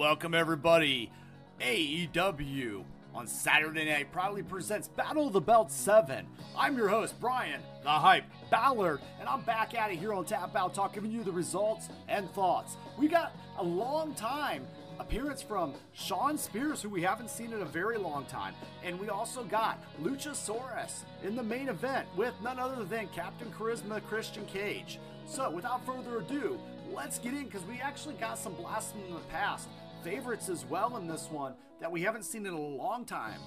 welcome 0.00 0.32
everybody. 0.32 1.12
AEW 1.60 2.84
on 3.14 3.26
Saturday 3.26 3.84
night 3.84 4.10
proudly 4.10 4.42
presents 4.42 4.88
Battle 4.88 5.26
of 5.26 5.34
the 5.34 5.42
Belt 5.42 5.70
7. 5.70 6.26
I'm 6.56 6.74
your 6.74 6.88
host, 6.88 7.20
Bryan, 7.20 7.60
the 7.82 7.90
Hype 7.90 8.24
Ballard, 8.50 9.02
and 9.20 9.28
I'm 9.28 9.42
back 9.42 9.74
at 9.74 9.92
it 9.92 9.98
here 9.98 10.14
on 10.14 10.24
Tap 10.24 10.56
Out 10.56 10.72
Talk, 10.72 10.94
giving 10.94 11.12
you 11.12 11.22
the 11.22 11.30
results 11.30 11.90
and 12.08 12.30
thoughts. 12.30 12.78
We 12.98 13.08
got 13.08 13.36
a 13.58 13.62
long 13.62 14.14
time 14.14 14.66
appearance 14.98 15.42
from 15.42 15.74
Shawn 15.92 16.38
Spears, 16.38 16.80
who 16.80 16.88
we 16.88 17.02
haven't 17.02 17.28
seen 17.28 17.52
in 17.52 17.60
a 17.60 17.66
very 17.66 17.98
long 17.98 18.24
time. 18.24 18.54
And 18.82 18.98
we 18.98 19.10
also 19.10 19.44
got 19.44 19.84
Luchasaurus 20.02 21.04
in 21.22 21.36
the 21.36 21.42
main 21.42 21.68
event 21.68 22.08
with 22.16 22.32
none 22.42 22.58
other 22.58 22.84
than 22.84 23.08
Captain 23.08 23.52
Charisma 23.52 24.02
Christian 24.06 24.46
Cage. 24.46 24.98
So, 25.26 25.50
without 25.50 25.84
further 25.84 26.20
ado, 26.20 26.58
let's 26.90 27.18
get 27.18 27.34
in 27.34 27.44
because 27.44 27.64
we 27.66 27.80
actually 27.80 28.14
got 28.14 28.38
some 28.38 28.54
blasts 28.54 28.92
from 28.92 29.12
the 29.12 29.20
past. 29.28 29.68
Favorites 30.02 30.48
as 30.48 30.64
well 30.64 30.96
in 30.96 31.06
this 31.06 31.28
one 31.30 31.54
that 31.80 31.90
we 31.90 32.02
haven't 32.02 32.24
seen 32.24 32.46
in 32.46 32.54
a 32.54 32.58
long 32.58 33.04
time. 33.04 33.40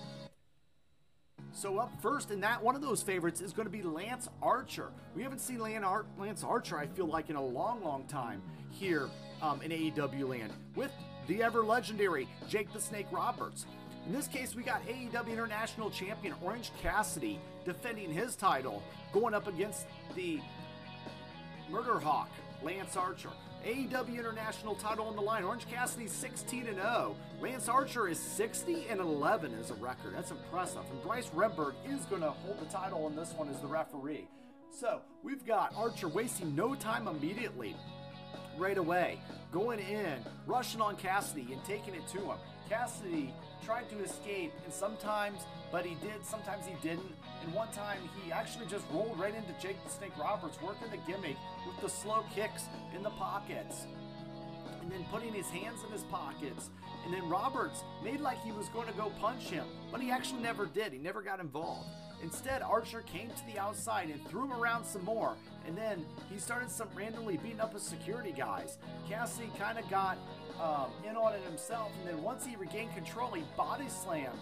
So 1.51 1.77
up 1.77 1.91
first 2.01 2.31
in 2.31 2.41
that 2.41 2.63
one 2.63 2.75
of 2.75 2.81
those 2.81 3.01
favorites 3.01 3.41
is 3.41 3.53
going 3.53 3.67
to 3.67 3.71
be 3.71 3.81
Lance 3.83 4.27
Archer. 4.41 4.91
We 5.15 5.21
haven't 5.23 5.39
seen 5.39 5.59
Lance 5.59 6.43
Archer, 6.43 6.77
I 6.77 6.87
feel 6.87 7.05
like, 7.05 7.29
in 7.29 7.35
a 7.35 7.43
long, 7.43 7.83
long 7.83 8.05
time 8.05 8.41
here 8.71 9.09
um, 9.41 9.61
in 9.61 9.71
AEW 9.71 10.27
land 10.27 10.51
with 10.75 10.91
the 11.27 11.43
ever 11.43 11.63
legendary 11.63 12.27
Jake 12.49 12.71
the 12.73 12.79
Snake 12.81 13.07
Roberts. 13.11 13.65
In 14.05 14.13
this 14.13 14.27
case, 14.27 14.55
we 14.55 14.63
got 14.63 14.85
AEW 14.87 15.31
International 15.31 15.89
Champion 15.89 16.33
Orange 16.43 16.71
Cassidy 16.81 17.39
defending 17.65 18.11
his 18.11 18.35
title, 18.35 18.83
going 19.13 19.33
up 19.33 19.47
against 19.47 19.85
the 20.15 20.41
Murder 21.69 21.99
Hawk 21.99 22.29
Lance 22.61 22.97
Archer. 22.97 23.29
AEW 23.65 24.19
International 24.19 24.75
title 24.75 25.07
on 25.07 25.15
the 25.15 25.21
line. 25.21 25.43
Orange 25.43 25.67
Cassidy 25.67 26.07
16 26.07 26.67
and 26.67 26.75
0. 26.75 27.15
Lance 27.41 27.69
Archer 27.69 28.09
is 28.09 28.19
60 28.19 28.87
and 28.89 28.99
11 28.99 29.53
as 29.57 29.71
a 29.71 29.75
record. 29.75 30.13
That's 30.15 30.31
impressive. 30.31 30.81
And 30.91 31.01
Bryce 31.01 31.29
Remsburg 31.29 31.73
is 31.87 32.03
going 32.05 32.21
to 32.23 32.31
hold 32.31 32.59
the 32.59 32.65
title 32.65 33.07
in 33.07 33.15
this 33.15 33.31
one 33.33 33.47
as 33.47 33.59
the 33.61 33.67
referee. 33.67 34.27
So 34.69 34.99
we've 35.23 35.45
got 35.45 35.73
Archer 35.77 36.09
wasting 36.09 36.55
no 36.55 36.75
time 36.75 37.07
immediately, 37.07 37.75
right 38.57 38.77
away, 38.77 39.19
going 39.51 39.79
in, 39.79 40.15
rushing 40.45 40.81
on 40.81 40.97
Cassidy 40.97 41.47
and 41.53 41.63
taking 41.63 41.93
it 41.93 42.05
to 42.09 42.19
him. 42.19 42.37
Cassidy 42.67 43.33
tried 43.65 43.89
to 43.89 43.99
escape, 44.03 44.51
and 44.65 44.73
sometimes, 44.73 45.41
but 45.71 45.85
he 45.85 45.95
did, 45.95 46.23
sometimes 46.23 46.65
he 46.65 46.75
didn't. 46.87 47.11
And 47.43 47.53
one 47.53 47.69
time 47.71 47.99
he 48.23 48.31
actually 48.31 48.65
just 48.67 48.85
rolled 48.91 49.19
right 49.19 49.33
into 49.33 49.53
Jake 49.61 49.83
the 49.83 49.89
Snake 49.89 50.17
Roberts, 50.19 50.61
working 50.61 50.89
the 50.91 51.11
gimmick 51.11 51.37
with 51.65 51.79
the 51.81 51.89
slow 51.89 52.23
kicks 52.33 52.65
in 52.95 53.03
the 53.03 53.09
pockets. 53.11 53.85
And 54.81 54.91
then 54.91 55.05
putting 55.11 55.33
his 55.33 55.47
hands 55.47 55.79
in 55.85 55.91
his 55.91 56.03
pockets. 56.03 56.69
And 57.05 57.13
then 57.13 57.27
Roberts 57.29 57.83
made 58.03 58.19
like 58.21 58.41
he 58.43 58.51
was 58.51 58.69
going 58.69 58.87
to 58.87 58.93
go 58.93 59.11
punch 59.19 59.43
him, 59.43 59.65
but 59.91 60.01
he 60.01 60.11
actually 60.11 60.41
never 60.41 60.65
did. 60.65 60.93
He 60.93 60.99
never 60.99 61.21
got 61.21 61.39
involved. 61.39 61.87
Instead, 62.21 62.61
Archer 62.61 63.01
came 63.01 63.29
to 63.29 63.45
the 63.53 63.59
outside 63.59 64.09
and 64.09 64.25
threw 64.27 64.45
him 64.45 64.53
around 64.53 64.85
some 64.85 65.03
more, 65.03 65.35
and 65.67 65.77
then 65.77 66.05
he 66.31 66.39
started 66.39 66.71
some 66.71 66.87
randomly 66.95 67.35
beating 67.35 67.59
up 67.59 67.73
his 67.73 67.83
security 67.83 68.31
guys. 68.31 68.77
Cassidy 69.09 69.51
kind 69.59 69.77
of 69.77 69.89
got 69.89 70.17
um, 70.61 70.91
in 71.07 71.15
on 71.15 71.33
it 71.33 71.43
himself, 71.43 71.91
and 71.99 72.09
then 72.09 72.23
once 72.23 72.45
he 72.45 72.55
regained 72.55 72.93
control, 72.93 73.31
he 73.31 73.43
body 73.57 73.87
slammed 73.89 74.39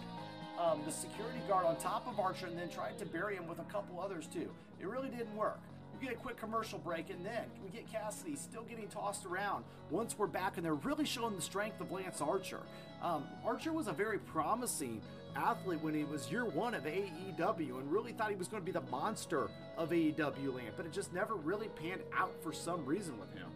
um, 0.58 0.80
the 0.84 0.92
security 0.92 1.40
guard 1.48 1.64
on 1.64 1.76
top 1.76 2.06
of 2.06 2.20
Archer 2.20 2.46
and 2.46 2.58
then 2.58 2.68
tried 2.68 2.98
to 2.98 3.06
bury 3.06 3.36
him 3.36 3.46
with 3.48 3.58
a 3.58 3.64
couple 3.64 4.00
others 4.00 4.26
too. 4.26 4.50
It 4.80 4.86
really 4.86 5.08
didn't 5.08 5.34
work. 5.36 5.58
We 5.98 6.06
get 6.06 6.16
a 6.16 6.18
quick 6.18 6.36
commercial 6.36 6.78
break 6.78 7.10
and 7.10 7.24
then 7.24 7.44
we 7.64 7.70
get 7.70 7.90
Cassidy 7.90 8.36
still 8.36 8.62
getting 8.62 8.88
tossed 8.88 9.24
around. 9.24 9.64
Once 9.90 10.16
we're 10.18 10.26
back 10.26 10.56
and 10.56 10.64
they're 10.64 10.74
really 10.74 11.04
showing 11.04 11.36
the 11.36 11.42
strength 11.42 11.80
of 11.80 11.90
Lance 11.90 12.20
Archer. 12.20 12.60
Um, 13.02 13.24
Archer 13.44 13.72
was 13.72 13.88
a 13.88 13.92
very 13.92 14.18
promising 14.18 15.00
athlete 15.34 15.80
when 15.80 15.94
he 15.94 16.04
was 16.04 16.30
year 16.30 16.44
one 16.44 16.74
of 16.74 16.84
AEW 16.84 17.78
and 17.80 17.90
really 17.90 18.12
thought 18.12 18.30
he 18.30 18.36
was 18.36 18.48
going 18.48 18.62
to 18.62 18.64
be 18.64 18.72
the 18.72 18.86
monster 18.90 19.48
of 19.76 19.90
AEW 19.90 20.54
land, 20.54 20.72
but 20.76 20.86
it 20.86 20.92
just 20.92 21.12
never 21.12 21.34
really 21.34 21.68
panned 21.68 22.02
out 22.16 22.32
for 22.42 22.52
some 22.52 22.84
reason 22.84 23.18
with 23.18 23.32
him. 23.34 23.48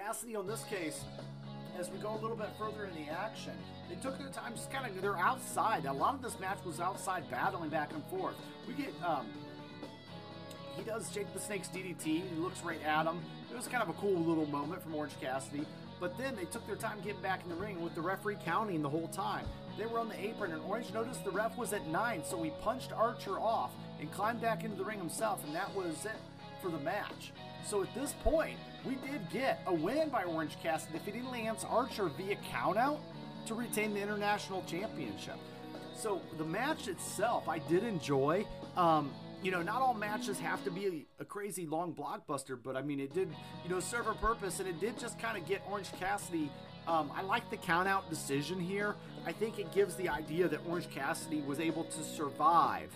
Cassidy, 0.00 0.34
on 0.34 0.46
this 0.46 0.62
case, 0.64 1.04
as 1.78 1.90
we 1.90 1.98
go 1.98 2.14
a 2.14 2.20
little 2.22 2.36
bit 2.36 2.48
further 2.58 2.86
in 2.86 3.04
the 3.04 3.12
action, 3.12 3.52
they 3.88 3.96
took 3.96 4.18
their 4.18 4.28
time, 4.28 4.54
just 4.54 4.70
kind 4.70 4.86
of, 4.86 5.02
they're 5.02 5.18
outside. 5.18 5.84
A 5.84 5.92
lot 5.92 6.14
of 6.14 6.22
this 6.22 6.40
match 6.40 6.58
was 6.64 6.80
outside, 6.80 7.30
battling 7.30 7.68
back 7.68 7.92
and 7.92 8.02
forth. 8.06 8.34
We 8.66 8.72
get, 8.72 8.94
um, 9.04 9.26
he 10.74 10.82
does 10.84 11.10
Jake 11.10 11.30
the 11.34 11.40
Snake's 11.40 11.68
DDT. 11.68 12.04
He 12.04 12.36
looks 12.38 12.62
right 12.62 12.82
at 12.82 13.04
him. 13.04 13.20
It 13.50 13.56
was 13.56 13.68
kind 13.68 13.82
of 13.82 13.90
a 13.90 13.92
cool 13.94 14.18
little 14.18 14.46
moment 14.46 14.82
from 14.82 14.94
Orange 14.94 15.20
Cassidy. 15.20 15.66
But 16.00 16.16
then 16.16 16.34
they 16.34 16.46
took 16.46 16.66
their 16.66 16.76
time 16.76 17.00
getting 17.04 17.20
back 17.20 17.42
in 17.42 17.50
the 17.50 17.56
ring 17.56 17.82
with 17.82 17.94
the 17.94 18.00
referee 18.00 18.38
counting 18.42 18.80
the 18.80 18.88
whole 18.88 19.08
time. 19.08 19.44
They 19.76 19.84
were 19.84 19.98
on 19.98 20.08
the 20.08 20.18
apron, 20.18 20.52
and 20.52 20.62
Orange 20.62 20.94
noticed 20.94 21.24
the 21.24 21.30
ref 21.30 21.58
was 21.58 21.74
at 21.74 21.86
nine, 21.88 22.22
so 22.24 22.42
he 22.42 22.50
punched 22.62 22.92
Archer 22.92 23.38
off 23.38 23.72
and 24.00 24.10
climbed 24.10 24.40
back 24.40 24.64
into 24.64 24.76
the 24.76 24.84
ring 24.84 24.98
himself, 24.98 25.44
and 25.44 25.54
that 25.54 25.74
was 25.74 26.06
it 26.06 26.16
for 26.60 26.70
the 26.70 26.78
match. 26.78 27.32
So 27.64 27.82
at 27.82 27.94
this 27.94 28.14
point, 28.24 28.58
we 28.84 28.96
did 28.96 29.28
get 29.30 29.62
a 29.66 29.74
win 29.74 30.08
by 30.08 30.24
Orange 30.24 30.56
Cassidy, 30.62 30.98
defeating 30.98 31.30
Lance 31.30 31.64
Archer 31.68 32.08
via 32.08 32.36
countout 32.52 32.98
to 33.46 33.54
retain 33.54 33.94
the 33.94 34.00
International 34.00 34.62
Championship. 34.66 35.36
So 35.94 36.22
the 36.38 36.44
match 36.44 36.88
itself, 36.88 37.48
I 37.48 37.58
did 37.58 37.84
enjoy. 37.84 38.46
Um, 38.76 39.12
you 39.42 39.50
know, 39.50 39.62
not 39.62 39.80
all 39.80 39.94
matches 39.94 40.38
have 40.38 40.62
to 40.64 40.70
be 40.70 41.06
a, 41.18 41.24
crazy 41.24 41.66
long 41.66 41.94
blockbuster, 41.94 42.58
but 42.62 42.76
I 42.76 42.82
mean, 42.82 43.00
it 43.00 43.14
did, 43.14 43.28
you 43.64 43.70
know, 43.70 43.80
serve 43.80 44.06
a 44.06 44.14
purpose, 44.14 44.60
and 44.60 44.68
it 44.68 44.80
did 44.80 44.98
just 44.98 45.18
kind 45.18 45.36
of 45.36 45.46
get 45.46 45.62
Orange 45.70 45.90
Cassidy. 45.98 46.50
Um, 46.86 47.10
I 47.14 47.22
like 47.22 47.48
the 47.50 47.56
countout 47.56 48.08
decision 48.10 48.58
here. 48.58 48.96
I 49.26 49.32
think 49.32 49.58
it 49.58 49.72
gives 49.72 49.94
the 49.94 50.08
idea 50.08 50.48
that 50.48 50.60
Orange 50.68 50.90
Cassidy 50.90 51.40
was 51.42 51.60
able 51.60 51.84
to 51.84 52.02
survive, 52.02 52.92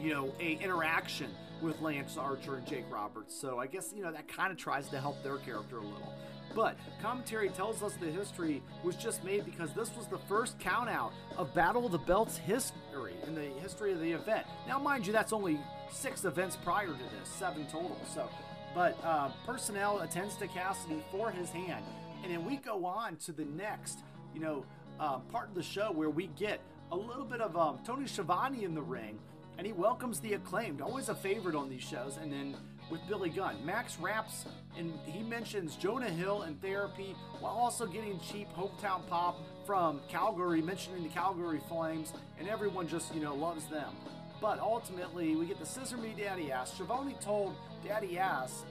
you 0.00 0.12
know, 0.12 0.32
a 0.40 0.52
interaction 0.54 1.30
with 1.60 1.80
Lance 1.80 2.16
Archer 2.16 2.56
and 2.56 2.66
Jake 2.66 2.84
Roberts. 2.90 3.34
So 3.34 3.58
I 3.58 3.66
guess 3.66 3.92
you 3.96 4.02
know 4.02 4.12
that 4.12 4.28
kind 4.28 4.52
of 4.52 4.58
tries 4.58 4.88
to 4.90 5.00
help 5.00 5.22
their 5.22 5.38
character 5.38 5.78
a 5.78 5.82
little. 5.82 6.12
But 6.54 6.76
commentary 7.02 7.50
tells 7.50 7.82
us 7.82 7.94
the 8.00 8.10
history 8.10 8.62
was 8.82 8.96
just 8.96 9.22
made 9.22 9.44
because 9.44 9.72
this 9.74 9.94
was 9.96 10.06
the 10.06 10.18
first 10.18 10.58
countout 10.58 11.12
of 11.36 11.54
Battle 11.54 11.86
of 11.86 11.92
the 11.92 11.98
Belts 11.98 12.38
history 12.38 13.14
in 13.26 13.34
the 13.34 13.48
history 13.60 13.92
of 13.92 14.00
the 14.00 14.12
event. 14.12 14.46
Now, 14.66 14.78
mind 14.78 15.06
you, 15.06 15.12
that's 15.12 15.32
only 15.32 15.60
six 15.92 16.24
events 16.24 16.56
prior 16.56 16.86
to 16.86 16.92
this, 16.92 17.28
seven 17.28 17.66
total. 17.66 17.98
So, 18.12 18.28
but 18.74 18.98
uh, 19.04 19.30
personnel 19.46 20.00
attends 20.00 20.36
to 20.36 20.46
Cassidy 20.46 21.02
for 21.10 21.30
his 21.30 21.50
hand, 21.50 21.84
and 22.22 22.32
then 22.32 22.44
we 22.44 22.56
go 22.56 22.84
on 22.86 23.16
to 23.16 23.32
the 23.32 23.44
next, 23.44 23.98
you 24.34 24.40
know, 24.40 24.64
uh, 24.98 25.18
part 25.30 25.48
of 25.48 25.54
the 25.54 25.62
show 25.62 25.92
where 25.92 26.10
we 26.10 26.28
get 26.38 26.60
a 26.90 26.96
little 26.96 27.24
bit 27.24 27.40
of 27.40 27.56
um, 27.56 27.78
Tony 27.84 28.06
Schiavone 28.06 28.64
in 28.64 28.74
the 28.74 28.82
ring, 28.82 29.18
and 29.58 29.66
he 29.66 29.72
welcomes 29.72 30.20
the 30.20 30.34
acclaimed, 30.34 30.80
always 30.80 31.08
a 31.08 31.14
favorite 31.14 31.56
on 31.56 31.68
these 31.68 31.82
shows, 31.82 32.16
and 32.22 32.32
then 32.32 32.56
with 32.90 33.00
Billy 33.08 33.28
Gunn. 33.28 33.56
Max 33.66 33.98
raps 33.98 34.46
and 34.78 34.94
he 35.04 35.22
mentions 35.22 35.76
Jonah 35.76 36.08
Hill 36.08 36.42
and 36.42 36.60
therapy 36.62 37.14
while 37.40 37.52
also 37.52 37.84
getting 37.84 38.18
cheap 38.20 38.48
hometown 38.56 39.06
pop 39.08 39.36
from 39.66 40.00
Calgary, 40.08 40.62
mentioning 40.62 41.02
the 41.02 41.10
Calgary 41.10 41.60
Flames, 41.68 42.12
and 42.38 42.48
everyone 42.48 42.88
just, 42.88 43.14
you 43.14 43.20
know, 43.20 43.34
loves 43.34 43.66
them. 43.66 43.92
But 44.40 44.60
ultimately, 44.60 45.34
we 45.34 45.44
get 45.46 45.58
the 45.58 45.66
Scissor 45.66 45.98
Me 45.98 46.14
Daddy 46.16 46.50
Ass. 46.52 46.72
Schiavone 46.72 47.16
told 47.20 47.56
Daddy 47.84 48.18
Ass 48.18 48.64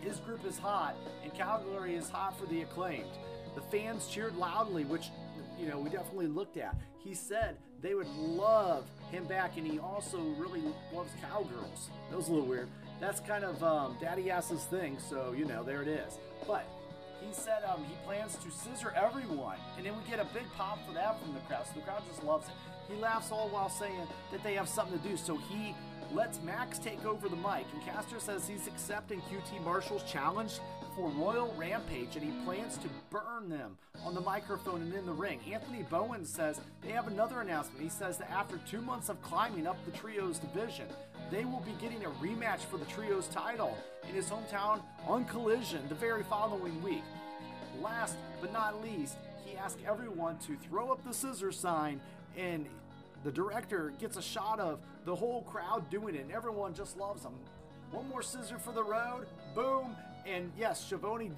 his 0.00 0.18
group 0.20 0.44
is 0.44 0.58
hot 0.58 0.94
and 1.24 1.34
Calgary 1.34 1.94
is 1.96 2.08
hot 2.08 2.38
for 2.38 2.46
the 2.46 2.62
acclaimed. 2.62 3.10
The 3.54 3.62
fans 3.62 4.06
cheered 4.06 4.36
loudly, 4.36 4.84
which, 4.84 5.10
you 5.58 5.68
know, 5.68 5.78
we 5.78 5.90
definitely 5.90 6.26
looked 6.28 6.56
at. 6.56 6.76
He 7.02 7.14
said 7.14 7.56
they 7.82 7.94
would 7.94 8.08
love 8.08 8.86
him 9.10 9.24
back, 9.26 9.56
and 9.56 9.66
he 9.66 9.78
also 9.78 10.18
really 10.38 10.62
loves 10.92 11.10
cowgirls. 11.20 11.90
That 12.10 12.16
was 12.16 12.28
a 12.28 12.32
little 12.32 12.46
weird 12.46 12.68
that's 13.00 13.20
kind 13.20 13.44
of 13.44 13.62
um, 13.62 13.96
Daddy 14.00 14.30
Ass's 14.30 14.64
thing, 14.64 14.98
so 14.98 15.34
you 15.36 15.44
know, 15.44 15.62
there 15.62 15.82
it 15.82 15.88
is. 15.88 16.18
But 16.46 16.66
he 17.20 17.32
said 17.32 17.62
um, 17.68 17.84
he 17.84 17.94
plans 18.04 18.36
to 18.36 18.50
scissor 18.50 18.92
everyone, 18.96 19.56
and 19.76 19.84
then 19.84 19.94
we 19.96 20.08
get 20.08 20.20
a 20.20 20.26
big 20.32 20.44
pop 20.56 20.84
for 20.86 20.94
that 20.94 21.20
from 21.20 21.34
the 21.34 21.40
crowd. 21.40 21.66
So 21.66 21.72
the 21.74 21.80
crowd 21.82 22.02
just 22.08 22.24
loves 22.24 22.48
it. 22.48 22.54
He 22.92 22.98
laughs 23.00 23.32
all 23.32 23.48
while 23.48 23.68
saying 23.68 24.00
that 24.32 24.42
they 24.42 24.54
have 24.54 24.68
something 24.68 24.98
to 24.98 25.08
do, 25.08 25.16
so 25.16 25.36
he 25.36 25.74
lets 26.12 26.40
Max 26.42 26.78
take 26.78 27.04
over 27.04 27.28
the 27.28 27.36
mic, 27.36 27.66
and 27.74 27.82
Caster 27.84 28.20
says 28.20 28.46
he's 28.46 28.66
accepting 28.66 29.20
QT 29.22 29.62
Marshall's 29.64 30.04
challenge 30.04 30.60
for 30.96 31.10
Royal 31.10 31.54
Rampage 31.58 32.16
and 32.16 32.24
he 32.24 32.44
plans 32.44 32.78
to 32.78 32.88
burn 33.10 33.50
them 33.50 33.76
on 34.02 34.14
the 34.14 34.20
microphone 34.20 34.80
and 34.80 34.94
in 34.94 35.04
the 35.04 35.12
ring. 35.12 35.38
Anthony 35.52 35.82
Bowen 35.82 36.24
says 36.24 36.58
they 36.82 36.88
have 36.88 37.06
another 37.06 37.42
announcement. 37.42 37.82
He 37.82 37.90
says 37.90 38.16
that 38.18 38.30
after 38.30 38.58
two 38.68 38.80
months 38.80 39.10
of 39.10 39.20
climbing 39.20 39.66
up 39.66 39.76
the 39.84 39.90
Trios 39.90 40.38
division, 40.38 40.86
they 41.30 41.44
will 41.44 41.60
be 41.60 41.72
getting 41.82 42.04
a 42.06 42.10
rematch 42.10 42.60
for 42.60 42.78
the 42.78 42.86
Trios 42.86 43.28
title 43.28 43.76
in 44.08 44.14
his 44.14 44.30
hometown 44.30 44.80
on 45.06 45.26
Collision 45.26 45.86
the 45.90 45.94
very 45.94 46.22
following 46.22 46.82
week. 46.82 47.04
Last 47.82 48.16
but 48.40 48.52
not 48.52 48.82
least, 48.82 49.16
he 49.44 49.56
asked 49.56 49.78
everyone 49.86 50.38
to 50.46 50.56
throw 50.68 50.90
up 50.90 51.04
the 51.04 51.12
scissor 51.12 51.52
sign 51.52 52.00
and 52.38 52.66
the 53.22 53.32
director 53.32 53.92
gets 54.00 54.16
a 54.16 54.22
shot 54.22 54.60
of 54.60 54.78
the 55.04 55.14
whole 55.14 55.42
crowd 55.42 55.90
doing 55.90 56.14
it 56.14 56.22
and 56.22 56.32
everyone 56.32 56.72
just 56.74 56.96
loves 56.96 57.22
him. 57.22 57.34
One 57.92 58.08
more 58.08 58.22
scissor 58.22 58.58
for 58.58 58.72
the 58.72 58.82
road, 58.82 59.26
boom, 59.54 59.96
and 60.26 60.50
yes, 60.58 60.84
Schiavone 60.84 61.30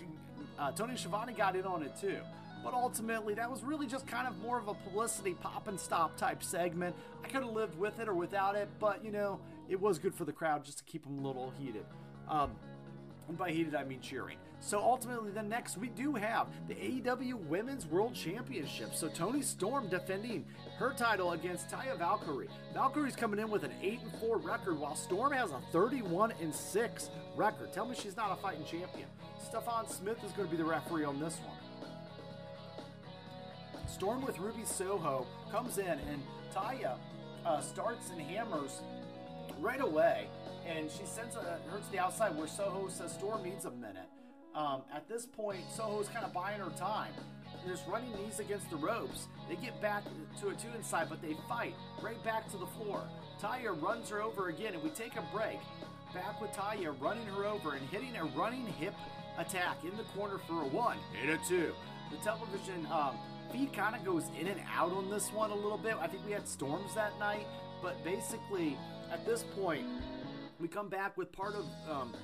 Uh, 0.58 0.72
Tony 0.72 0.96
Schiavone 0.96 1.32
got 1.32 1.54
in 1.54 1.64
on 1.64 1.82
it 1.82 1.96
too. 2.00 2.18
But 2.64 2.74
ultimately, 2.74 3.34
that 3.34 3.48
was 3.48 3.62
really 3.62 3.86
just 3.86 4.06
kind 4.06 4.26
of 4.26 4.36
more 4.42 4.58
of 4.58 4.66
a 4.66 4.74
publicity 4.74 5.34
pop 5.34 5.68
and 5.68 5.78
stop 5.78 6.16
type 6.16 6.42
segment. 6.42 6.96
I 7.24 7.28
could 7.28 7.42
have 7.44 7.52
lived 7.52 7.78
with 7.78 8.00
it 8.00 8.08
or 8.08 8.14
without 8.14 8.56
it, 8.56 8.68
but 8.80 9.04
you 9.04 9.12
know, 9.12 9.38
it 9.68 9.80
was 9.80 9.98
good 9.98 10.14
for 10.14 10.24
the 10.24 10.32
crowd 10.32 10.64
just 10.64 10.78
to 10.78 10.84
keep 10.84 11.04
them 11.04 11.24
a 11.24 11.26
little 11.26 11.52
heated. 11.58 11.84
Um, 12.28 12.50
and 13.28 13.38
by 13.38 13.50
heated, 13.52 13.74
I 13.76 13.84
mean 13.84 14.00
cheering. 14.00 14.38
So 14.60 14.80
ultimately, 14.80 15.30
then 15.30 15.48
next 15.48 15.78
we 15.78 15.88
do 15.88 16.14
have 16.14 16.48
the 16.66 16.74
AEW 16.74 17.34
Women's 17.46 17.86
World 17.86 18.14
Championship. 18.14 18.94
So 18.94 19.08
Toni 19.08 19.42
Storm 19.42 19.88
defending 19.88 20.44
her 20.78 20.92
title 20.92 21.32
against 21.32 21.68
Taya 21.68 21.96
Valkyrie. 21.96 22.48
Valkyrie's 22.74 23.16
coming 23.16 23.38
in 23.38 23.50
with 23.50 23.64
an 23.64 23.72
8 23.80 24.00
and 24.00 24.20
4 24.20 24.38
record, 24.38 24.78
while 24.78 24.94
Storm 24.94 25.32
has 25.32 25.50
a 25.52 25.60
31 25.72 26.32
and 26.40 26.54
6 26.54 27.10
record. 27.36 27.72
Tell 27.72 27.86
me 27.86 27.94
she's 27.94 28.16
not 28.16 28.32
a 28.32 28.36
fighting 28.36 28.64
champion. 28.64 29.08
Stephon 29.40 29.88
Smith 29.88 30.22
is 30.24 30.32
going 30.32 30.48
to 30.48 30.50
be 30.50 30.60
the 30.60 30.68
referee 30.68 31.04
on 31.04 31.18
this 31.20 31.38
one. 31.46 31.56
Storm 33.88 34.22
with 34.24 34.38
Ruby 34.38 34.64
Soho 34.64 35.26
comes 35.50 35.78
in, 35.78 35.86
and 35.86 36.22
Taya 36.54 36.96
uh, 37.46 37.60
starts 37.60 38.10
and 38.10 38.20
hammers 38.20 38.82
right 39.60 39.80
away, 39.80 40.28
and 40.66 40.90
she 40.90 41.04
sends 41.04 41.36
a, 41.36 41.58
her 41.70 41.78
to 41.78 41.92
the 41.92 41.98
outside 41.98 42.36
where 42.36 42.46
Soho 42.46 42.88
says 42.88 43.12
Storm 43.12 43.42
needs 43.42 43.64
a 43.64 43.70
minute. 43.70 44.08
Um, 44.54 44.82
at 44.92 45.08
this 45.08 45.26
point, 45.26 45.60
Soho's 45.76 46.08
kind 46.08 46.24
of 46.24 46.32
buying 46.32 46.60
her 46.60 46.70
time. 46.70 47.12
There's 47.64 47.82
running 47.88 48.12
knees 48.12 48.38
against 48.38 48.70
the 48.70 48.76
ropes. 48.76 49.28
They 49.48 49.56
get 49.56 49.80
back 49.80 50.04
to 50.40 50.48
a 50.48 50.54
two 50.54 50.68
inside, 50.76 51.08
but 51.08 51.20
they 51.20 51.36
fight 51.48 51.74
right 52.02 52.22
back 52.24 52.50
to 52.50 52.56
the 52.56 52.66
floor. 52.66 53.02
Taya 53.40 53.80
runs 53.80 54.08
her 54.10 54.22
over 54.22 54.48
again, 54.48 54.74
and 54.74 54.82
we 54.82 54.90
take 54.90 55.16
a 55.16 55.24
break. 55.34 55.58
Back 56.14 56.40
with 56.40 56.50
Taya 56.52 56.94
running 57.00 57.26
her 57.26 57.44
over 57.44 57.74
and 57.74 57.86
hitting 57.90 58.16
a 58.16 58.24
running 58.24 58.66
hip 58.66 58.94
attack 59.38 59.84
in 59.84 59.96
the 59.96 60.02
corner 60.14 60.38
for 60.38 60.62
a 60.62 60.66
one 60.66 60.96
and 61.20 61.30
a 61.30 61.38
two. 61.48 61.72
The 62.10 62.16
television 62.18 62.86
um, 62.90 63.16
feed 63.52 63.72
kind 63.72 63.94
of 63.94 64.04
goes 64.04 64.24
in 64.40 64.46
and 64.46 64.60
out 64.74 64.92
on 64.92 65.10
this 65.10 65.28
one 65.28 65.50
a 65.50 65.54
little 65.54 65.78
bit. 65.78 65.96
I 66.00 66.06
think 66.06 66.24
we 66.24 66.32
had 66.32 66.48
storms 66.48 66.94
that 66.94 67.18
night, 67.18 67.46
but 67.82 68.02
basically 68.04 68.76
at 69.12 69.24
this 69.26 69.44
point, 69.60 69.86
we 70.58 70.68
come 70.68 70.88
back 70.88 71.16
with 71.16 71.30
part 71.32 71.54
of. 71.54 71.66
Um, 71.88 72.14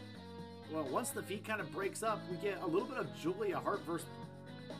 well, 0.73 0.85
once 0.85 1.11
the 1.11 1.23
feed 1.23 1.45
kind 1.45 1.61
of 1.61 1.71
breaks 1.73 2.03
up, 2.03 2.21
we 2.31 2.37
get 2.37 2.61
a 2.63 2.67
little 2.67 2.89
bit 2.89 2.99
of 2.99 3.07
Julia 3.21 3.59
Hart 3.59 3.81
versus 3.87 4.07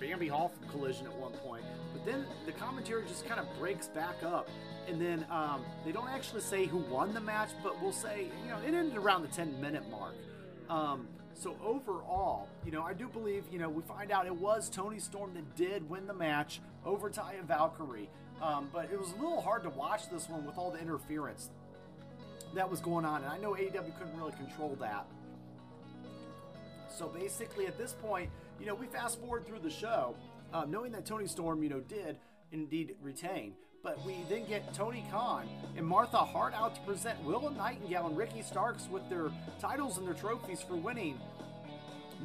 Bambi 0.01 0.29
Hall 0.29 0.53
collision 0.71 1.07
at 1.07 1.15
one 1.15 1.33
point. 1.33 1.65
But 1.93 2.05
then 2.05 2.27
the 2.47 2.53
commentary 2.53 3.05
just 3.07 3.27
kind 3.27 3.41
of 3.41 3.47
breaks 3.59 3.89
back 3.89 4.23
up. 4.23 4.49
And 4.89 5.01
then 5.01 5.25
um, 5.31 5.63
they 5.85 5.93
don't 5.93 6.09
actually 6.09 6.43
say 6.43 6.67
who 6.67 6.79
won 6.79 7.15
the 7.15 7.21
match, 7.21 7.51
but 7.63 7.81
we'll 7.81 7.93
say, 7.93 8.27
you 8.43 8.51
know, 8.51 8.59
it 8.59 8.75
ended 8.75 8.97
around 8.97 9.23
the 9.23 9.29
10 9.29 9.61
minute 9.61 9.85
mark. 9.91 10.15
Um, 10.69 11.09
so 11.35 11.57
overall, 11.65 12.49
you 12.65 12.73
know, 12.73 12.83
I 12.83 12.93
do 12.93 13.09
believe, 13.09 13.45
you 13.51 13.59
know, 13.59 13.69
we 13.69 13.83
find 13.83 14.11
out 14.11 14.27
it 14.27 14.35
was 14.35 14.69
Toni 14.69 14.99
Storm 14.99 15.35
that 15.35 15.57
did 15.57 15.89
win 15.89 16.07
the 16.07 16.15
match 16.15 16.61
over 16.85 17.11
Taya 17.11 17.43
Valkyrie. 17.45 18.09
Um, 18.43 18.69
but 18.73 18.91
it 18.93 18.99
was 18.99 19.11
a 19.13 19.15
little 19.15 19.41
hard 19.41 19.63
to 19.63 19.71
watch 19.71 20.11
this 20.11 20.29
one 20.29 20.45
with 20.45 20.59
all 20.59 20.71
the 20.71 20.81
interference 20.81 21.51
that 22.55 22.71
was 22.71 22.81
going 22.81 23.05
on. 23.05 23.23
And 23.23 23.33
I 23.33 23.39
know 23.39 23.53
AEW 23.53 23.97
couldn't 23.99 24.17
really 24.17 24.33
control 24.33 24.77
that. 24.81 25.07
So 26.97 27.09
basically, 27.09 27.67
at 27.67 27.77
this 27.77 27.93
point, 27.93 28.31
you 28.61 28.67
know, 28.67 28.75
we 28.75 28.87
fast 28.87 29.21
forward 29.21 29.47
through 29.47 29.59
the 29.61 29.71
show, 29.71 30.15
uh, 30.53 30.65
knowing 30.65 30.93
that 30.93 31.05
Toni 31.05 31.27
Storm, 31.27 31.63
you 31.63 31.69
know, 31.69 31.81
did 31.81 32.19
indeed 32.53 32.95
retain. 33.03 33.55
But 33.83 34.03
we 34.07 34.25
then 34.31 34.47
get 34.47 34.73
Tony 34.73 35.05
Khan 35.11 35.47
and 35.77 35.87
Martha 35.87 36.19
Hart 36.19 36.55
out 36.55 36.75
to 36.77 36.81
present 36.83 37.23
Willow 37.25 37.51
Nightingale 37.51 38.07
and 38.07 38.17
Ricky 38.17 38.43
Starks 38.43 38.89
with 38.91 39.07
their 39.11 39.31
titles 39.61 39.99
and 39.99 40.07
their 40.07 40.15
trophies 40.15 40.63
for 40.63 40.77
winning 40.77 41.21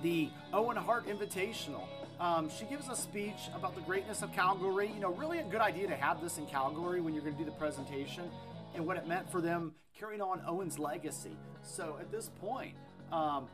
the 0.04 0.30
Owen 0.54 0.78
Hart 0.78 1.08
Invitational. 1.08 1.84
Um, 2.20 2.50
she 2.50 2.66
gives 2.66 2.88
a 2.90 2.96
speech 2.96 3.50
about 3.56 3.76
the 3.76 3.82
greatness 3.82 4.22
of 4.22 4.32
Calgary. 4.34 4.92
You 4.94 5.02
know, 5.02 5.14
really 5.14 5.40
a 5.40 5.44
good 5.44 5.62
idea 5.62 5.88
to 5.88 5.96
have 5.96 6.22
this 6.22 6.38
in 6.38 6.46
Calgary 6.46 7.02
when 7.02 7.14
you're 7.14 7.24
going 7.24 7.36
to 7.36 7.40
do 7.40 7.46
the 7.46 7.58
presentation 7.58 8.30
and 8.76 8.86
what 8.86 8.98
it 8.98 9.08
meant 9.08 9.30
for 9.32 9.42
them 9.42 9.74
carrying 9.98 10.22
on 10.22 10.42
Owen's 10.48 10.80
legacy. 10.80 11.36
So 11.62 11.98
at 12.00 12.12
this 12.12 12.30
point, 12.40 12.76
um, 13.12 13.48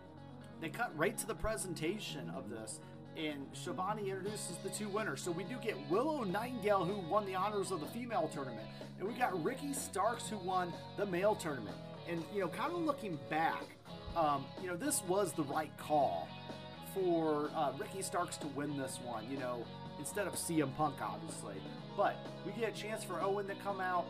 they 0.62 0.69
cut 0.69 0.92
right 0.98 1.18
to 1.18 1.28
the 1.28 1.36
presentation 1.36 2.31
of 2.36 2.50
this, 2.50 2.80
and 3.18 3.46
Schiavone 3.54 4.10
introduces 4.10 4.57
the 4.63 4.69
two 4.69 4.90
winners. 4.90 5.22
So 5.22 5.31
we 5.31 5.44
do 5.44 5.56
get 5.62 5.78
Willow 5.90 6.24
Nightingale, 6.24 6.84
who 6.84 7.00
won 7.10 7.25
the 7.25 7.36
honors 7.36 7.72
of 7.72 7.80
the 7.80 7.88
female 7.88 8.30
tournament, 8.34 8.68
and 9.00 9.07
we 9.07 9.13
got 9.13 9.42
Ricky 9.44 9.74
Starks, 9.74 10.28
who 10.30 10.38
won 10.38 10.74
the 10.98 11.06
male 11.06 11.36
tournament. 11.36 11.78
And 12.10 12.24
you 12.34 12.42
know, 12.42 12.48
kind 12.48 12.72
of 12.74 12.81
looking 12.81 13.18
back, 13.30 13.63
um, 14.16 14.46
you 14.62 14.68
know, 14.68 14.75
this 14.75 15.02
was 15.07 15.34
the 15.34 15.44
right 15.44 15.75
call 15.78 16.28
for 16.94 17.50
uh, 17.56 17.74
Ricky 17.80 18.02
Starks 18.02 18.38
to 18.38 18.48
win 18.48 18.78
this 18.78 19.00
one. 19.04 19.25
You 19.30 19.38
know, 19.38 19.66
instead 20.00 20.28
of 20.28 20.34
CM 20.34 20.75
Punk, 20.75 20.96
obviously. 21.02 21.56
But 21.98 22.16
we 22.46 22.52
get 22.54 22.78
a 22.78 22.80
chance 22.80 23.04
for 23.04 23.22
Owen 23.22 23.48
to 23.48 23.56
come 23.56 23.80
out. 23.80 24.06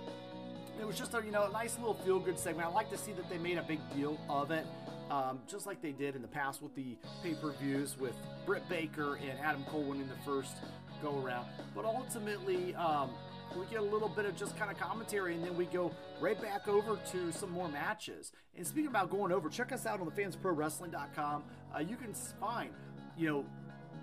It 0.80 0.86
was 0.86 0.98
just 0.98 1.14
a 1.14 1.24
you 1.24 1.32
know 1.32 1.46
a 1.46 1.52
nice 1.52 1.78
little 1.78 1.94
feel 1.94 2.20
good 2.20 2.38
segment. 2.38 2.68
I 2.68 2.72
like 2.72 2.90
to 2.92 2.98
see 2.98 3.14
that 3.14 3.30
they 3.30 3.38
made 3.38 3.58
a 3.58 3.64
big 3.64 3.80
deal 3.96 4.20
of 4.30 4.52
it 4.52 4.66
um, 5.10 5.40
just 5.48 5.66
like 5.66 5.82
they 5.82 5.92
did 5.92 6.16
in 6.16 6.22
the 6.22 6.28
past 6.28 6.62
with 6.62 6.76
the 6.76 6.98
pay 7.24 7.34
per 7.36 7.52
views 7.54 7.98
with 8.00 8.16
Britt 8.46 8.68
Baker 8.70 9.16
and 9.16 9.40
Adam 9.40 9.64
Cole 9.66 9.84
winning 9.84 10.08
the 10.08 10.32
first 10.32 10.58
go 11.02 11.22
around. 11.24 11.48
But 11.76 11.86
ultimately, 11.86 12.74
um, 12.76 13.12
we 13.58 13.66
get 13.68 13.80
a 13.80 13.84
little 13.84 14.10
bit 14.10 14.26
of 14.26 14.36
just 14.36 14.58
kind 14.58 14.72
of 14.72 14.78
commentary, 14.78 15.36
and 15.36 15.44
then 15.44 15.56
we 15.56 15.66
go 15.66 15.92
right 16.20 16.40
back 16.42 16.68
over 16.68 16.98
to 17.12 17.32
some 17.32 17.52
more 17.52 17.70
matches. 17.70 18.32
And 18.58 18.66
speaking 18.66 18.90
about 18.90 19.10
going 19.10 19.32
over, 19.32 19.50
check 19.50 19.72
us 19.72 19.86
out 19.86 20.02
on 20.02 20.10
thefansprowrestling.com. 20.10 21.44
Uh, 21.74 21.80
you 21.80 21.96
can 21.96 22.14
find, 22.14 22.72
you 23.18 23.28
know, 23.30 23.46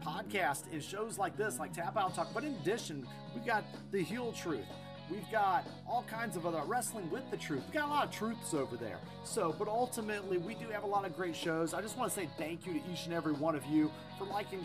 podcasts 0.05 0.64
and 0.72 0.82
shows 0.82 1.19
like 1.19 1.37
this, 1.37 1.58
like 1.58 1.72
Tap 1.72 1.96
Out 1.96 2.14
Talk. 2.14 2.28
But 2.32 2.44
in 2.44 2.55
addition, 2.55 3.06
we 3.34 3.40
got 3.40 3.64
the 3.90 4.02
Heel 4.02 4.32
Truth. 4.32 4.66
We've 5.12 5.31
got 5.31 5.67
all 5.87 6.05
kinds 6.05 6.37
of 6.37 6.47
other 6.47 6.62
wrestling 6.64 7.11
with 7.11 7.31
the 7.31 7.37
truth. 7.37 7.64
We've 7.67 7.75
got 7.75 7.85
a 7.85 7.93
lot 7.93 8.06
of 8.06 8.11
truths 8.14 8.55
over 8.55 8.79
there. 8.79 8.99
So, 9.25 9.55
but 9.59 9.69
ultimately, 9.69 10.38
we 10.38 10.55
do 10.55 10.67
have 10.69 10.85
a 10.85 10.87
lot 10.87 11.05
of 11.05 11.14
great 11.14 11.37
shows. 11.37 11.75
I 11.75 11.82
just 11.82 11.99
want 11.99 12.11
to 12.11 12.19
say 12.19 12.31
thank 12.38 12.64
you 12.64 12.73
to 12.73 12.81
each 12.91 13.05
and 13.05 13.12
every 13.12 13.35
one 13.35 13.55
of 13.55 13.67
you 13.67 13.91
for 14.17 14.25
liking, 14.25 14.65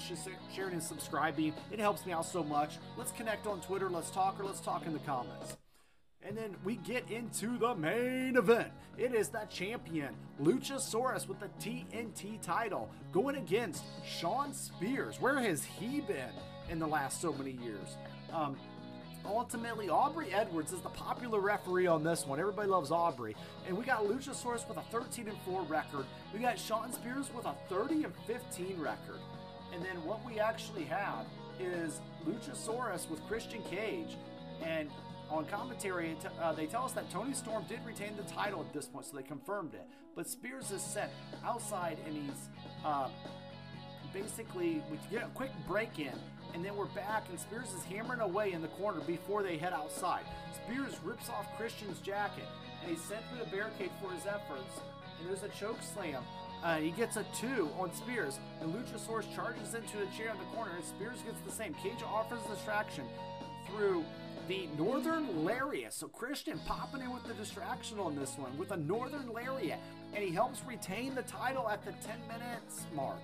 sharing, 0.56 0.72
and 0.72 0.82
subscribing. 0.82 1.54
It 1.70 1.80
helps 1.80 2.06
me 2.06 2.14
out 2.14 2.26
so 2.26 2.46
much. 2.46 2.78
Let's 2.96 3.12
connect 3.12 3.46
on 3.46 3.60
Twitter. 3.60 3.90
Let's 3.90 4.10
talk, 4.10 4.40
or 4.40 4.46
let's 4.46 4.62
talk 4.62 4.86
in 4.86 4.94
the 4.94 5.00
comments. 5.00 5.58
And 6.26 6.38
then 6.38 6.56
we 6.64 6.78
get 6.78 7.12
into 7.12 7.58
the 7.58 7.76
main 7.76 8.38
event. 8.38 8.72
It 8.98 9.14
is 9.14 9.28
the 9.28 9.46
champion, 9.50 10.16
Luchasaurus, 10.42 11.28
with 11.28 11.42
the 11.42 11.50
TNT 11.60 12.42
title, 12.42 12.90
going 13.12 13.36
against 13.36 13.84
Shawn 14.06 14.54
Spears. 14.54 15.20
Where 15.20 15.40
has 15.40 15.66
he 15.66 16.00
been 16.00 16.32
in 16.70 16.80
the 16.80 16.88
last 16.88 17.22
so 17.22 17.34
many 17.34 17.52
years? 17.52 17.98
Um, 18.34 18.56
ultimately, 19.28 19.90
Aubrey 19.90 20.34
Edwards 20.34 20.72
is 20.72 20.82
the 20.82 20.90
popular 20.90 21.40
referee 21.40 21.88
on 21.88 22.04
this 22.04 22.26
one. 22.26 22.40
Everybody 22.40 22.70
loves 22.70 22.92
Aubrey. 22.92 23.36
And 23.68 23.78
we 23.78 23.84
got 23.84 24.06
Luchasaurus 24.06 24.68
with 24.68 24.78
a 24.78 24.84
13 24.92 25.28
and 25.28 25.38
4 25.46 25.64
record. 25.64 26.06
We 26.34 26.40
got 26.40 26.58
Shawn 26.58 26.92
Spears 26.94 27.30
with 27.36 27.46
a 27.46 27.54
30 27.70 28.06
and 28.06 28.14
15 28.26 28.80
record. 28.80 29.20
And 29.74 29.84
then 29.84 30.04
what 30.06 30.26
we 30.26 30.40
actually 30.40 30.86
have 30.86 31.26
is 31.60 32.00
Luchasaurus 32.26 33.10
with 33.10 33.26
Christian 33.28 33.62
Cage. 33.64 34.18
And 34.64 34.90
on 35.30 35.46
commentary, 35.46 36.16
uh, 36.42 36.54
they 36.54 36.66
tell 36.66 36.86
us 36.86 36.94
that 36.94 37.10
Toni 37.12 37.34
Storm 37.34 37.66
did 37.68 37.80
retain 37.86 38.16
the 38.16 38.24
title 38.24 38.62
at 38.62 38.74
this 38.74 38.86
point, 38.86 39.06
so 39.06 39.18
they 39.18 39.24
confirmed 39.24 39.74
it. 39.74 39.86
But 40.16 40.28
Spears 40.28 40.72
is 40.72 40.82
set 40.82 41.12
outside 41.46 41.98
and 42.06 42.16
he's 42.16 42.50
uh, 42.86 43.10
basically, 44.22 44.82
we 44.90 45.00
get 45.12 45.24
a 45.24 45.30
quick 45.30 45.52
break 45.68 46.00
in 46.00 46.14
and 46.54 46.66
then 46.66 46.76
we're 46.76 46.86
back, 46.86 47.26
and 47.30 47.40
Spears 47.40 47.68
is 47.74 47.84
hammering 47.84 48.22
away 48.22 48.54
in 48.54 48.62
the 48.62 48.68
corner 48.70 49.02
before 49.02 49.44
they 49.44 49.58
head 49.58 49.74
outside. 49.74 50.24
Spears 50.56 50.96
rips 51.04 51.30
off 51.30 51.46
Christian's 51.58 52.00
jacket, 52.00 52.46
and 52.82 52.90
he's 52.90 53.02
sent 53.04 53.22
through 53.30 53.46
the 53.46 53.56
barricade 53.56 53.92
for 54.02 54.12
his 54.12 54.26
efforts. 54.26 54.82
And 55.20 55.30
there's 55.30 55.44
a 55.44 55.50
choke 55.50 55.78
slam. 55.94 56.24
Uh, 56.64 56.78
he 56.78 56.92
gets 56.92 57.18
a 57.18 57.26
two 57.36 57.70
on 57.78 57.94
Spears, 57.94 58.40
and 58.62 58.74
Luchasaurus 58.74 59.32
charges 59.36 59.76
into 59.76 60.02
a 60.02 60.18
chair 60.18 60.32
in 60.32 60.38
the 60.38 60.56
corner, 60.56 60.72
and 60.76 60.84
Spears 60.84 61.22
gets 61.22 61.40
the 61.42 61.52
same. 61.52 61.76
Cage 61.76 62.02
offers 62.04 62.42
distraction 62.50 63.06
through 63.70 64.04
the 64.48 64.68
Northern 64.78 65.46
Lariat. 65.46 65.94
So 65.94 66.08
Christian 66.08 66.60
popping 66.66 67.02
in 67.02 67.12
with 67.12 67.24
the 67.26 67.34
distraction 67.34 68.00
on 68.00 68.16
this 68.16 68.38
one 68.38 68.58
with 68.58 68.72
a 68.72 68.78
Northern 68.78 69.32
Lariat, 69.32 69.80
and 70.14 70.24
he 70.24 70.32
helps 70.32 70.62
retain 70.66 71.16
the 71.16 71.24
title 71.24 71.68
at 71.70 71.84
the 71.84 71.92
10 71.92 72.20
minutes 72.28 72.86
mark. 72.96 73.20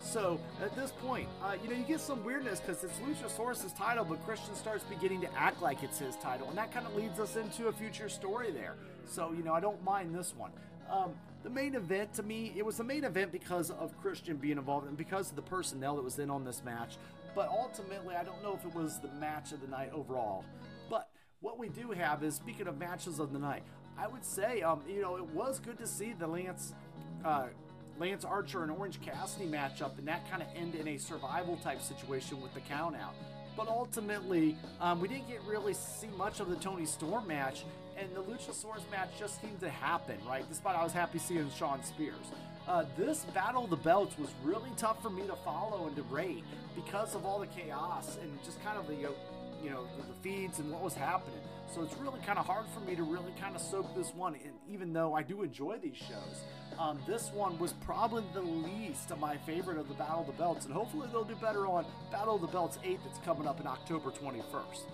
So 0.00 0.38
at 0.62 0.74
this 0.76 0.90
point, 0.90 1.28
uh, 1.42 1.54
you 1.62 1.70
know, 1.70 1.76
you 1.76 1.84
get 1.84 2.00
some 2.00 2.24
weirdness 2.24 2.60
because 2.60 2.84
it's 2.84 2.98
Luchasaurus' 2.98 3.76
title, 3.76 4.04
but 4.04 4.22
Christian 4.24 4.54
starts 4.54 4.84
beginning 4.84 5.20
to 5.22 5.34
act 5.34 5.62
like 5.62 5.82
it's 5.82 5.98
his 5.98 6.16
title, 6.16 6.48
and 6.48 6.58
that 6.58 6.72
kind 6.72 6.86
of 6.86 6.94
leads 6.94 7.18
us 7.20 7.36
into 7.36 7.68
a 7.68 7.72
future 7.72 8.08
story 8.08 8.50
there. 8.50 8.74
So 9.06 9.32
you 9.32 9.42
know, 9.42 9.54
I 9.54 9.60
don't 9.60 9.82
mind 9.82 10.14
this 10.14 10.34
one. 10.36 10.50
Um, 10.90 11.12
the 11.42 11.50
main 11.50 11.74
event 11.74 12.12
to 12.14 12.22
me, 12.22 12.52
it 12.56 12.64
was 12.64 12.76
the 12.76 12.84
main 12.84 13.04
event 13.04 13.32
because 13.32 13.70
of 13.70 13.98
Christian 14.00 14.36
being 14.36 14.58
involved 14.58 14.88
and 14.88 14.96
because 14.96 15.30
of 15.30 15.36
the 15.36 15.42
personnel 15.42 15.96
that 15.96 16.02
was 16.02 16.18
in 16.18 16.30
on 16.30 16.44
this 16.44 16.62
match. 16.64 16.96
But 17.34 17.48
ultimately, 17.48 18.14
I 18.14 18.24
don't 18.24 18.42
know 18.42 18.54
if 18.54 18.64
it 18.64 18.74
was 18.74 19.00
the 19.00 19.08
match 19.08 19.52
of 19.52 19.60
the 19.60 19.66
night 19.66 19.90
overall. 19.92 20.44
But 20.88 21.08
what 21.40 21.58
we 21.58 21.68
do 21.68 21.90
have 21.90 22.22
is, 22.22 22.34
speaking 22.34 22.68
of 22.68 22.78
matches 22.78 23.18
of 23.18 23.32
the 23.32 23.38
night, 23.38 23.62
I 23.98 24.06
would 24.06 24.24
say, 24.24 24.62
um, 24.62 24.82
you 24.88 25.02
know, 25.02 25.16
it 25.16 25.26
was 25.26 25.60
good 25.60 25.78
to 25.78 25.86
see 25.86 26.12
the 26.12 26.26
Lance 26.26 26.74
uh, 27.24 27.46
Lance 27.98 28.24
Archer 28.24 28.62
and 28.62 28.72
Orange 28.72 29.00
Cassidy 29.00 29.46
matchup, 29.46 29.98
and 29.98 30.08
that 30.08 30.28
kind 30.28 30.42
of 30.42 30.48
ended 30.56 30.80
in 30.80 30.88
a 30.88 30.98
survival 30.98 31.56
type 31.58 31.80
situation 31.80 32.40
with 32.40 32.52
the 32.54 32.60
count 32.60 32.96
out. 32.96 33.14
But 33.56 33.68
ultimately, 33.68 34.56
um, 34.80 35.00
we 35.00 35.06
didn't 35.06 35.28
get 35.28 35.40
really 35.46 35.74
see 35.74 36.08
much 36.18 36.40
of 36.40 36.50
the 36.50 36.56
Toni 36.56 36.86
Storm 36.86 37.28
match, 37.28 37.64
and 37.98 38.14
the 38.14 38.22
Luchasaurus 38.22 38.88
match 38.90 39.10
just 39.18 39.40
seemed 39.40 39.60
to 39.60 39.70
happen, 39.70 40.16
right? 40.26 40.44
Despite 40.48 40.76
I 40.76 40.82
was 40.82 40.92
happy 40.92 41.18
seeing 41.18 41.50
Shawn 41.50 41.82
Spears. 41.82 42.26
Uh, 42.66 42.84
this 42.96 43.24
Battle 43.34 43.64
of 43.64 43.70
the 43.70 43.76
Belts 43.76 44.18
was 44.18 44.30
really 44.42 44.70
tough 44.76 45.02
for 45.02 45.10
me 45.10 45.26
to 45.26 45.36
follow 45.36 45.86
and 45.86 45.96
to 45.96 46.02
rate 46.04 46.44
because 46.74 47.14
of 47.14 47.26
all 47.26 47.38
the 47.38 47.46
chaos 47.46 48.16
and 48.22 48.42
just 48.42 48.62
kind 48.64 48.78
of 48.78 48.86
the, 48.86 48.94
you 48.94 49.70
know, 49.70 49.86
the 49.98 50.14
feeds 50.22 50.58
and 50.58 50.70
what 50.70 50.82
was 50.82 50.94
happening. 50.94 51.40
So 51.74 51.82
it's 51.82 51.96
really 51.96 52.20
kind 52.24 52.38
of 52.38 52.46
hard 52.46 52.64
for 52.72 52.80
me 52.80 52.96
to 52.96 53.02
really 53.02 53.32
kind 53.40 53.54
of 53.54 53.60
soak 53.60 53.94
this 53.94 54.14
one 54.14 54.34
in, 54.34 54.52
even 54.72 54.92
though 54.92 55.14
I 55.14 55.22
do 55.22 55.42
enjoy 55.42 55.78
these 55.78 55.96
shows. 55.96 56.44
Um, 56.78 57.00
this 57.06 57.30
one 57.32 57.58
was 57.58 57.72
probably 57.84 58.24
the 58.32 58.42
least 58.42 59.10
of 59.10 59.18
my 59.18 59.36
favorite 59.38 59.78
of 59.78 59.88
the 59.88 59.94
Battle 59.94 60.20
of 60.20 60.26
the 60.26 60.32
Belts, 60.32 60.64
and 60.64 60.74
hopefully 60.74 61.08
they'll 61.12 61.24
do 61.24 61.36
better 61.36 61.66
on 61.66 61.84
Battle 62.10 62.36
of 62.36 62.40
the 62.40 62.46
Belts 62.46 62.78
8 62.82 62.98
that's 63.04 63.18
coming 63.24 63.46
up 63.46 63.60
in 63.60 63.66
October 63.66 64.10
21st. 64.10 64.84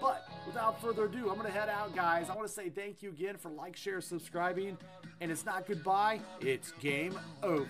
But 0.00 0.26
without 0.46 0.80
further 0.80 1.04
ado, 1.04 1.30
I'm 1.30 1.36
going 1.36 1.46
to 1.46 1.58
head 1.58 1.68
out, 1.68 1.94
guys. 1.94 2.28
I 2.30 2.34
want 2.34 2.48
to 2.48 2.52
say 2.52 2.68
thank 2.68 3.02
you 3.02 3.10
again 3.10 3.36
for 3.36 3.50
like, 3.50 3.76
share, 3.76 4.00
subscribing. 4.00 4.76
And 5.20 5.30
it's 5.30 5.44
not 5.44 5.66
goodbye, 5.66 6.20
it's 6.40 6.72
game 6.72 7.18
over. 7.42 7.66